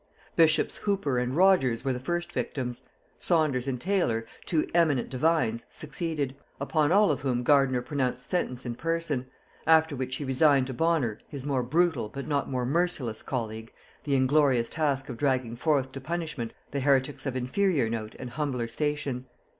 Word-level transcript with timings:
Bishops 0.35 0.77
Hooper 0.77 1.19
and 1.19 1.35
Rogers 1.37 1.85
were 1.85 1.93
the 1.93 1.99
first 1.99 2.31
victims; 2.31 2.81
Saunders 3.19 3.67
and 3.67 3.79
Taylor, 3.79 4.25
two 4.47 4.67
eminent 4.73 5.11
divines, 5.11 5.65
succeeded; 5.69 6.35
upon 6.59 6.91
all 6.91 7.11
of 7.11 7.21
whom 7.21 7.43
Gardiner 7.43 7.83
pronounced 7.83 8.27
sentence 8.27 8.65
in 8.65 8.73
person; 8.73 9.27
after 9.67 9.95
which 9.95 10.15
he 10.15 10.25
resigned 10.25 10.65
to 10.65 10.73
Bonner, 10.73 11.19
his 11.27 11.45
more 11.45 11.61
brutal 11.61 12.09
but 12.09 12.25
not 12.25 12.49
more 12.49 12.65
merciless 12.65 13.21
colleague, 13.21 13.71
the 14.03 14.15
inglorious 14.15 14.71
task 14.71 15.07
of 15.07 15.17
dragging 15.17 15.55
forth 15.55 15.91
to 15.91 16.01
punishment 16.01 16.53
the 16.71 16.79
heretics 16.79 17.27
of 17.27 17.35
inferior 17.35 17.87
note 17.87 18.15
and 18.17 18.31
humbler 18.31 18.67
station. 18.67 19.25